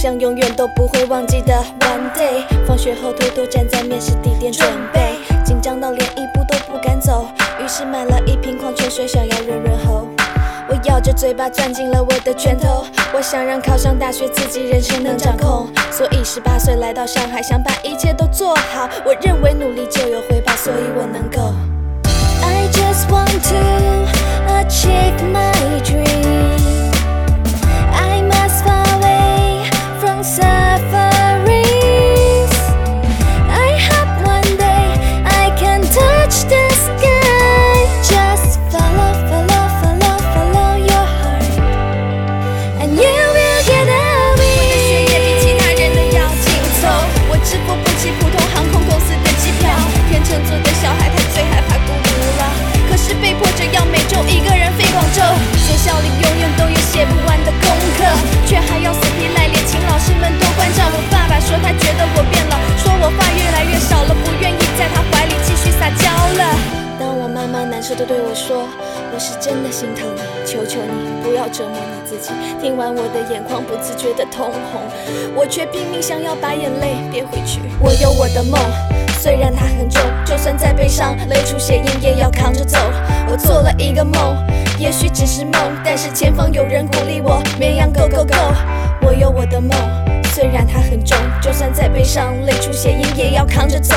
[0.00, 2.42] 想永远都不会忘记的 one day。
[2.66, 7.26] 放学后偷偷站在面试地点准备，紧张到连一步都不敢走，
[7.62, 10.08] 于是买了一瓶矿泉水想要润润喉。
[10.70, 18.88] 我咬着嘴巴攥紧了我的拳头，我想让考上大学自己人生能掌控，所以十八岁来到上海，想把一切都做好。
[19.04, 21.69] 我认为努力就有回报，所以我能够。
[58.94, 60.84] 死皮赖脸请老师们多关照。
[60.92, 66.44] 我爸爸说他觉得我变了，说我话越来越少了，不愿意在他怀里继续撒娇了。
[66.98, 68.68] 当我妈妈难受的对我说
[69.14, 72.30] ：“我是真的心疼你，求求你不要折磨你自己。”
[72.60, 74.82] 听完我的眼眶不自觉的通红，
[75.34, 77.60] 我却拼命想要把眼泪憋回去。
[77.80, 78.60] 我有我的梦，
[79.18, 82.76] 虽然它很重，就算再悲伤，泪出血印也要扛着走。
[83.30, 84.36] 我做了一个梦，
[84.78, 88.39] 也许只是梦，但是前方有人鼓励我，绵羊 Go Go Go。
[92.10, 93.94] 算再悲伤，泪出血印也要扛着走。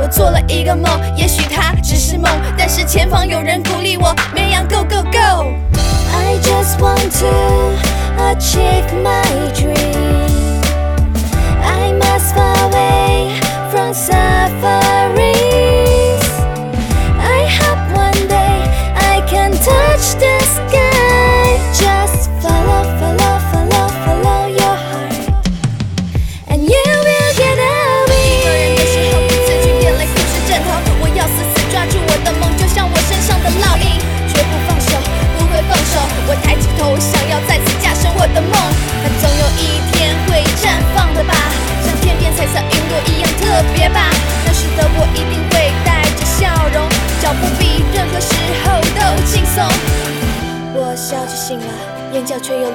[0.00, 5.52] 我做了一个梦，也许它只是梦，但是前方有人鼓励我，绵羊 Go Go Go。
[6.12, 7.26] I just want to
[8.18, 8.75] achieve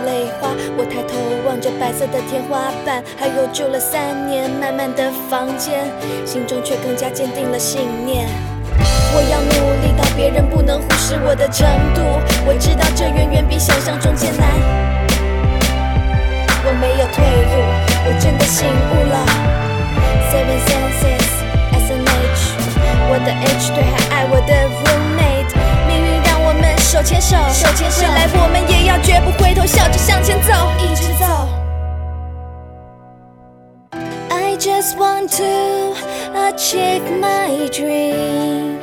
[0.06, 0.50] 泪花。
[0.78, 1.16] 我抬头
[1.48, 5.86] 望着白色的天花板，还有住了三年满满的房间，
[6.26, 8.28] 心中却更加坚定了信念。
[9.14, 9.52] 我要努
[9.84, 12.02] 力到别人不能忽视我的程度。
[12.48, 14.48] 我知道这远远比想象中艰难。
[16.64, 17.20] 我没有退
[17.52, 17.60] 路，
[18.08, 19.16] 我真的醒悟了。
[20.32, 21.28] Seven senses,
[21.76, 22.56] S N H，
[23.12, 25.52] 我的 H 对还爱我的 roommate，
[25.88, 29.51] 命运让我们手牵手，手牵手，未来我们也要绝不回
[35.22, 35.94] want to
[36.48, 38.80] achieve my dream.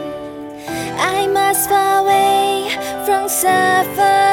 [0.99, 2.71] I must far away
[3.05, 4.28] from suffering.